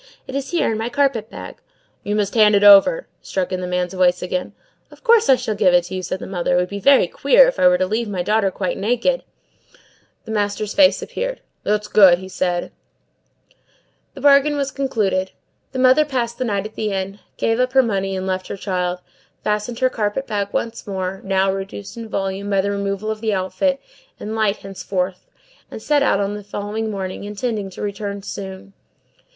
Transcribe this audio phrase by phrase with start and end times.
[0.25, 1.57] It is here, in my carpet bag."
[2.03, 4.53] "You must hand it over," struck in the man's voice again.
[4.89, 6.53] "Of course I shall give it to you," said the mother.
[6.55, 9.21] "It would be very queer if I were to leave my daughter quite naked!"
[10.25, 11.41] The master's face appeared.
[11.61, 12.63] "That's good," said
[13.51, 13.55] he.
[14.15, 15.33] The bargain was concluded.
[15.71, 18.57] The mother passed the night at the inn, gave up her money and left her
[18.57, 19.01] child,
[19.43, 23.35] fastened her carpet bag once more, now reduced in volume by the removal of the
[23.35, 23.79] outfit,
[24.19, 25.27] and light henceforth
[25.69, 28.73] and set out on the following morning, intending to return soon.